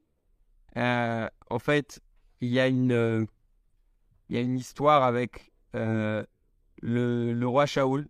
[0.77, 2.01] Euh, en fait,
[2.41, 3.27] il y a une.
[4.29, 6.25] il y a une histoire avec euh,
[6.83, 8.09] le, roi Shaoul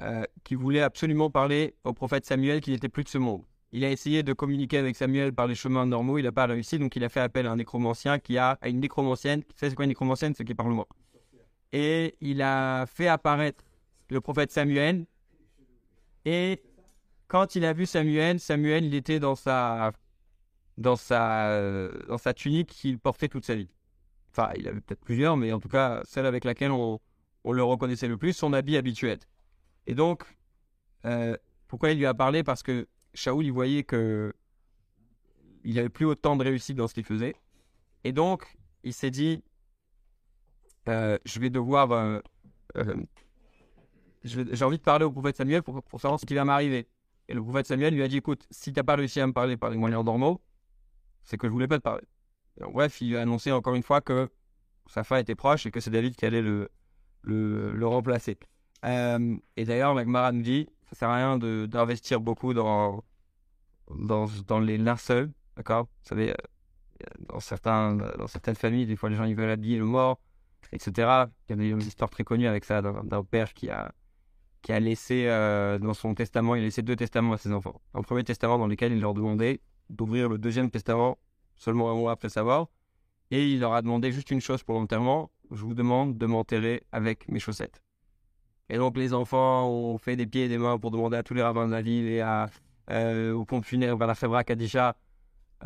[0.00, 3.44] euh, qui voulait absolument parler au prophète Samuel qui n'était plus de ce monde.
[3.72, 6.78] Il a essayé de communiquer avec Samuel par les chemins normaux, il n'a pas réussi,
[6.78, 9.42] donc il a fait appel à un nécromancien qui a à une nécromancienne.
[9.42, 10.34] Tu sais c'est quoi une nécromancienne?
[10.36, 10.86] C'est qui parle moi.
[11.72, 13.64] Et il a fait apparaître
[14.10, 15.06] le prophète Samuel.
[16.24, 16.62] Et
[17.28, 19.92] quand il a vu Samuel, Samuel, il était dans sa
[20.76, 23.70] dans sa dans sa tunique qu'il portait toute sa vie.
[24.30, 27.00] Enfin, il avait peut-être plusieurs, mais en tout cas celle avec laquelle on,
[27.44, 29.18] on le reconnaissait le plus, son habit habituel.
[29.86, 30.24] Et donc,
[31.04, 31.36] euh,
[31.68, 32.42] pourquoi il lui a parlé?
[32.42, 34.32] Parce que Shaoul, il voyait que
[35.62, 37.36] il avait plus autant de réussite dans ce qu'il faisait.
[38.04, 39.42] Et donc, il s'est dit,
[40.88, 41.92] euh, je vais devoir...
[41.92, 42.20] Euh,
[44.24, 46.88] j'ai envie de parler au prophète Samuel pour, pour savoir ce qui va m'arriver.
[47.28, 49.32] Et le prophète Samuel lui a dit, écoute, si tu n'as pas réussi à me
[49.32, 50.40] parler par les moyens normaux,
[51.22, 52.04] c'est que je voulais pas te parler.
[52.60, 54.30] bref, il a annoncé encore une fois que
[54.86, 56.70] sa fin était proche et que c'est David qui allait le,
[57.22, 58.38] le, remplacer.
[58.84, 63.02] Euh, et d'ailleurs, Magmara nous dit ça sert à rien d'investir beaucoup dans,
[63.88, 65.32] dans, les linceuls.
[65.56, 65.84] D'accord?
[65.84, 66.34] Vous savez, euh,
[67.20, 70.20] dans, certains, dans certaines familles, des fois les gens ils veulent habiller le mort,
[70.72, 70.92] etc.
[71.48, 73.92] Il y a une histoire très connue avec ça d'un père qui a,
[74.64, 77.82] qui a laissé euh, dans son testament, il a laissé deux testaments à ses enfants.
[77.92, 81.18] Un premier testament dans lequel il leur demandait d'ouvrir le deuxième testament
[81.54, 82.70] seulement un mois après sa mort.
[83.30, 86.82] Et il leur a demandé juste une chose pour l'enterrement, je vous demande de m'enterrer
[86.92, 87.82] avec mes chaussettes.
[88.70, 91.34] Et donc les enfants ont fait des pieds et des mains pour demander à tous
[91.34, 92.24] les rabbins de la ville et
[92.90, 94.96] euh, aux pompes funèbres, à la Febra Kadisha,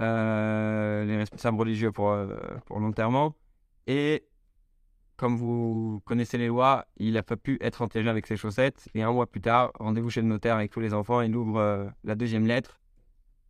[0.00, 3.36] euh, les responsables religieux pour, euh, pour l'enterrement.
[3.86, 4.24] Et
[5.18, 8.88] comme vous connaissez les lois, il n'a pas pu être enterré avec ses chaussettes.
[8.94, 11.20] Et un mois plus tard, rendez-vous chez le notaire avec tous les enfants.
[11.22, 12.80] Il ouvre euh, la deuxième lettre.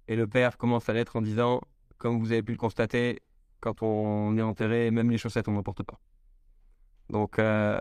[0.08, 1.60] Et le père commence la lettre en disant
[1.98, 3.20] Comme vous avez pu le constater,
[3.60, 6.00] quand on est enterré, même les chaussettes, on n'en porte pas.
[7.10, 7.78] Donc, euh,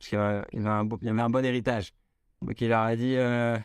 [0.00, 1.92] il y avait un, bon héritage.
[2.40, 3.58] Donc, il leur a dit euh,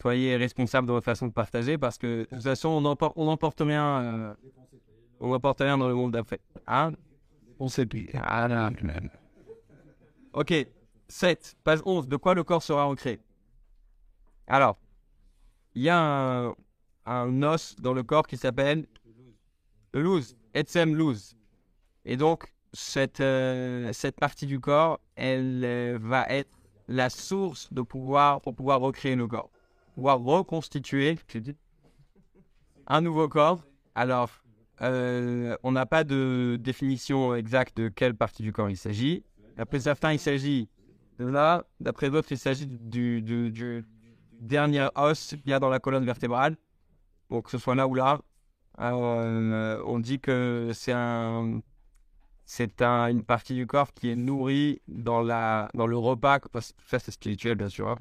[0.00, 4.00] Soyez responsable de votre façon de partager parce que de toute façon, on n'emporte rien.
[4.00, 4.34] euh,
[5.20, 6.40] on rien dans le monde d'après.
[6.66, 6.92] Hein?
[7.58, 8.08] On sait plus.
[8.14, 8.70] ah.
[10.32, 10.52] Ok,
[11.08, 12.08] 7, page 11.
[12.08, 13.18] De quoi le corps sera recréé
[14.46, 14.78] Alors,
[15.74, 16.54] il y a un,
[17.06, 18.86] un os dans le corps qui s'appelle
[19.92, 21.36] le loose, etsem loose.
[22.04, 26.50] Et donc, cette, euh, cette partie du corps, elle euh, va être
[26.88, 29.50] la source de pouvoir pour pouvoir recréer le corps.
[29.94, 31.18] Pouvoir reconstituer
[32.86, 33.64] un nouveau corps.
[33.94, 34.30] Alors,
[34.82, 39.24] euh, on n'a pas de définition exacte de quelle partie du corps il s'agit.
[39.56, 40.68] D'après certains, il s'agit
[41.18, 41.64] de là.
[41.80, 43.22] D'après d'autres, il s'agit du,
[44.40, 46.56] dernier os a dans la colonne vertébrale.
[47.30, 48.20] Donc, que ce soit là ou là.
[48.80, 51.60] Euh, on dit que c'est un,
[52.44, 56.38] c'est un- une partie du corps qui est nourrie dans, la, dans le repas.
[56.86, 57.88] Ça, c'est spirituel, bien sûr.
[57.88, 57.98] hein.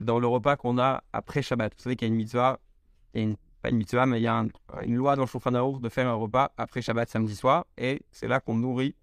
[0.00, 1.74] Dans le repas qu'on a après Shabbat.
[1.76, 2.60] Vous savez qu'il y a une mitzvah.
[3.14, 4.48] Il y a une pas une mitzvah, mais il y a un-
[4.82, 8.02] une loi dans le Shulchan Aruch de faire un repas après Shabbat samedi soir, et
[8.10, 8.94] c'est là qu'on nourrit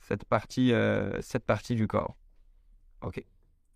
[0.00, 2.16] cette partie, euh, cette partie du corps.
[3.02, 3.24] Ok.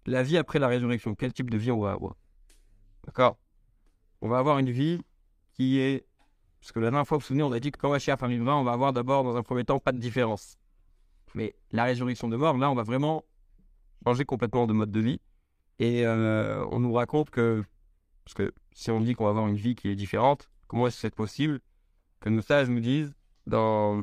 [0.07, 2.16] La vie après la résurrection, quel type de vie on va avoir?
[3.05, 3.38] D'accord?
[4.20, 5.01] On va avoir une vie
[5.53, 6.07] qui est...
[6.61, 8.57] Parce que la dernière fois, vous vous souvenez, on a dit que quand Mashiach arrivera,
[8.57, 10.59] on va avoir d'abord, dans un premier temps, pas de différence.
[11.35, 13.25] Mais la résurrection de mort, là, on va vraiment
[14.05, 15.20] changer complètement de mode de vie.
[15.79, 17.64] Et euh, on nous raconte que
[18.24, 20.96] parce que si on dit qu'on va avoir une vie qui est différente, comment est-ce
[20.96, 21.61] que c'est possible
[22.20, 23.14] que nos sages nous disent
[23.46, 24.00] dans,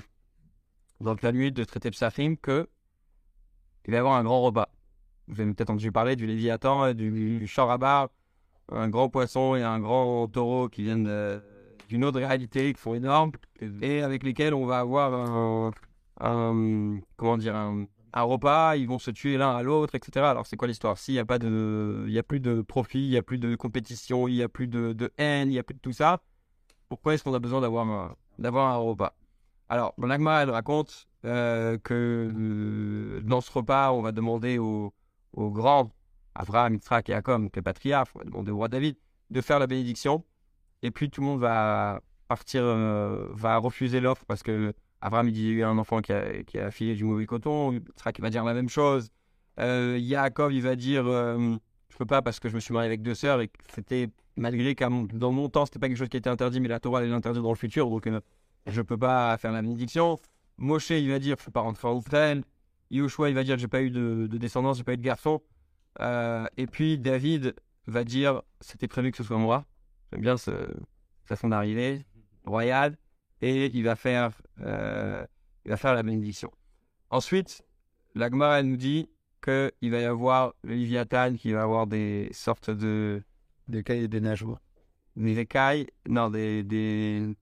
[0.99, 2.67] dans le Talmud de traité Psachim que
[3.85, 4.69] il va y avoir un grand repas.
[5.27, 8.09] Vous avez peut-être entendu parler du Léviathan, et du, du Sharabar,
[8.71, 11.41] un grand poisson et un grand taureau qui viennent de-
[11.87, 13.31] d'une autre réalité, qui sont énormes,
[13.81, 15.71] et avec lesquels on va avoir un,
[16.19, 20.25] un- comment dire, un, un repas, ils vont se tuer l'un à l'autre, etc.
[20.25, 20.97] Alors c'est quoi l'histoire?
[20.97, 23.37] S'il n'y a pas de, il y a plus de profit, il n'y a plus
[23.37, 26.21] de compétition, il n'y a plus de, haine, il n'y a plus de tout ça,
[26.89, 29.15] pourquoi est-ce qu'on a besoin d'avoir d'avoir un repas?
[29.69, 34.93] Alors, mon Agma, elle raconte euh, que euh, dans ce repas, on va demander aux
[35.35, 35.91] grands,
[36.35, 38.95] Abraham, Yitzhak et Jacob, donc les patriarches, on va demander au roi David,
[39.29, 40.23] de faire la bénédiction,
[40.81, 45.33] et puis tout le monde va partir, euh, va refuser l'offre parce que Abraham, il
[45.33, 47.71] dit, il y a un enfant qui a, qui a filé du mauvais coton.
[47.71, 49.09] Yitzhak, il va dire la même chose.
[49.59, 51.55] Euh, Yaakov, il va dire, euh,
[51.89, 54.75] je peux pas parce que je me suis marié avec deux sœurs et c'était, malgré
[54.75, 57.09] qu'à dans mon temps, c'était pas quelque chose qui était interdit, mais la Torah, elle
[57.09, 58.21] l'interdit dans le futur, donc euh,
[58.67, 60.17] je peux pas faire la bénédiction.
[60.57, 62.43] Moshe, il va dire, je peux pas rentrer en Israël.
[62.91, 65.41] Yoshua, il va dire, j'ai pas eu de, de descendance, j'ai pas eu de garçon.
[65.99, 67.55] Euh, et puis David
[67.87, 69.65] va dire, c'était prévu que ce soit moi.
[70.11, 70.51] J'aime bien ce
[71.23, 72.05] façon d'arriver,
[72.45, 72.97] royale
[73.41, 74.31] et il va faire,
[74.61, 75.25] euh,
[75.65, 76.51] il va faire la bénédiction.
[77.09, 77.61] Ensuite,
[78.15, 79.09] la Gemara nous dit
[79.43, 83.21] qu'il va y avoir le Léviathan qui va avoir des sortes de
[83.67, 84.61] Des cahiers des nageoires.
[85.15, 87.35] des écailles, non des, des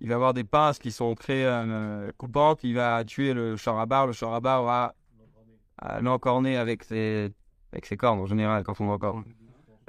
[0.00, 2.64] il va avoir des pinces qui sont très euh, coupantes.
[2.64, 4.06] Il va tuer le charabar.
[4.06, 4.94] Le charabar va
[5.84, 7.32] euh, l'encorner avec ses
[7.72, 9.24] avec ses cornes en général quand on l'encorne.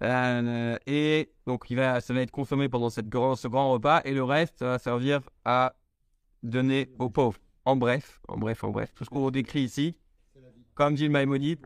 [0.02, 4.02] Euh, et donc il va, ça va être consommé pendant cette grand, ce grand repas
[4.04, 5.76] et le reste ça va servir à
[6.44, 7.40] donner aux pauvres.
[7.66, 9.96] En bref, en bref, en bref, tout ce qu'on décrit ici,
[10.74, 11.66] comme dit le Maïmonide,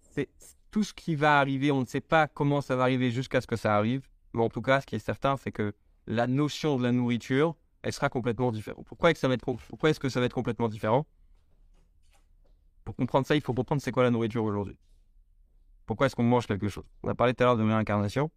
[0.00, 0.28] c'est
[0.70, 1.70] tout ce qui va arriver.
[1.70, 4.48] On ne sait pas comment ça va arriver jusqu'à ce que ça arrive, mais en
[4.48, 5.72] tout cas, ce qui est certain, c'est que
[6.06, 8.84] la notion de la nourriture, elle sera complètement différente.
[8.86, 11.06] Pourquoi est-ce que ça va être complètement différent?
[12.84, 14.78] Pour comprendre ça, il faut comprendre c'est quoi la nourriture aujourd'hui.
[15.86, 16.84] Pourquoi est-ce qu'on mange quelque chose?
[17.02, 18.30] On a parlé tout à l'heure de réincarnation.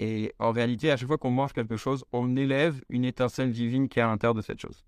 [0.00, 3.88] Et en réalité, à chaque fois qu'on mange quelque chose, on élève une étincelle divine
[3.88, 4.84] qui est à l'intérieur de cette chose.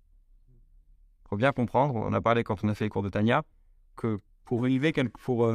[1.31, 3.43] Faut bien comprendre, on a parlé quand on a fait les cours de Tanya,
[3.95, 5.49] que pour quelque- pour,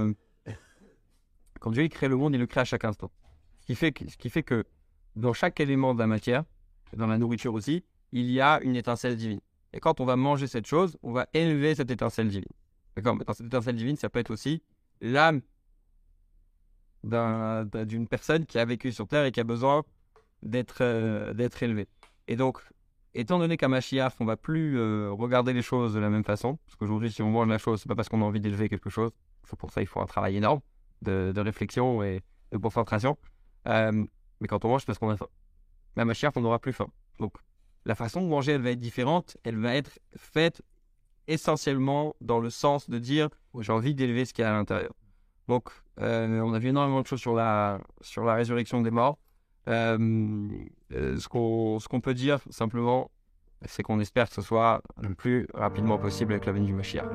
[1.60, 3.10] quand Dieu crée le monde, il le crée à chaque instant.
[3.60, 4.64] Ce qui fait que,
[5.16, 6.44] dans chaque élément de la matière,
[6.96, 9.40] dans la nourriture aussi, il y a une étincelle divine.
[9.74, 12.48] Et quand on va manger cette chose, on va élever cette étincelle divine.
[12.96, 13.14] D'accord?
[13.14, 14.62] Maintenant, cette étincelle divine, ça peut être aussi
[15.02, 15.42] l'âme
[17.04, 19.84] d'un- d'un- d'une personne qui a vécu sur Terre et qui a besoin
[20.42, 21.86] d'être euh, d'être élevée.
[22.28, 22.62] Et donc,
[23.20, 26.58] étant donné qu'à Mashiach, on va plus euh, regarder les choses de la même façon,
[26.66, 28.90] parce qu'aujourd'hui, si on mange la chose, c'est pas parce qu'on a envie d'élever quelque
[28.90, 29.10] chose.
[29.44, 30.60] C'est pour ça il faut un travail énorme
[31.02, 33.16] de, réflexion et de concentration.
[33.68, 34.04] Euh,
[34.40, 35.28] mais quand on mange, c'est parce qu'on a faim.
[35.94, 36.88] Mais à Mashiach, on n'aura plus faim.
[37.18, 37.32] Donc,
[37.84, 39.36] la façon de manger, elle va être différente.
[39.44, 40.62] Elle va être faite
[41.28, 43.28] essentiellement dans le sens de dire
[43.60, 44.92] j'ai envie d'élever ce qu'il y a à l'intérieur.
[45.48, 49.18] Donc, euh, on a vu énormément de choses sur la, sur la résurrection des morts.
[49.68, 50.48] Euh,
[50.92, 51.28] euh, ce
[51.88, 53.10] qu'on peut dire simplement,
[53.64, 57.06] c'est qu'on espère que ce soit le plus rapidement possible avec la venue du Mashiach.